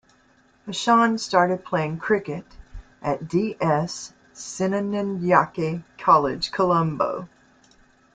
Hashan 0.65 1.19
started 1.19 1.63
playing 1.63 1.99
cricket 1.99 2.43
at 3.03 3.27
D. 3.27 3.55
S. 3.61 4.13
Senanayake 4.33 5.83
College, 5.99 6.51
Colombo. 6.51 7.29